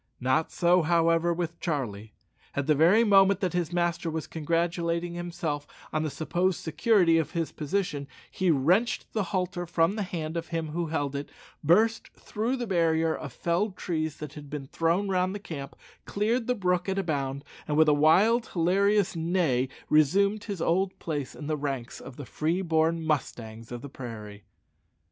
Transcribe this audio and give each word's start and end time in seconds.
Not 0.19 0.51
so, 0.51 0.81
however, 0.81 1.31
with 1.31 1.59
Charlie. 1.59 2.15
At 2.55 2.65
the 2.65 2.73
very 2.73 3.03
moment 3.03 3.39
that 3.41 3.53
his 3.53 3.71
master 3.71 4.09
was 4.09 4.25
congratulating 4.25 5.13
himself 5.13 5.67
on 5.93 6.01
the 6.01 6.09
supposed 6.09 6.59
security 6.59 7.19
of 7.19 7.33
his 7.33 7.51
position, 7.51 8.07
he 8.31 8.49
wrenched 8.49 9.13
the 9.13 9.25
halter 9.25 9.67
from 9.67 9.93
the 9.95 10.01
hand 10.01 10.37
of 10.37 10.47
him 10.47 10.69
who 10.69 10.87
held 10.87 11.15
it, 11.15 11.29
burst 11.63 12.07
through 12.15 12.55
the 12.55 12.65
barrier 12.65 13.15
of 13.15 13.31
felled 13.31 13.77
trees 13.77 14.17
that 14.17 14.33
had 14.33 14.49
been 14.49 14.65
thrown 14.65 15.07
round 15.07 15.35
the 15.35 15.39
camp, 15.39 15.75
cleared 16.05 16.47
the 16.47 16.55
brook 16.55 16.89
at 16.89 16.97
a 16.97 17.03
bound, 17.03 17.43
and 17.67 17.77
with 17.77 17.87
a 17.87 17.93
wild 17.93 18.47
hilarious 18.47 19.15
neigh 19.15 19.69
resumed 19.87 20.45
his 20.45 20.63
old 20.63 20.97
place 20.97 21.35
in 21.35 21.45
the 21.45 21.55
ranks 21.55 21.99
of 21.99 22.15
the 22.15 22.25
free 22.25 22.63
born 22.63 22.99
mustangs 23.05 23.71
of 23.71 23.83
the 23.83 23.87
prairie. 23.89 24.45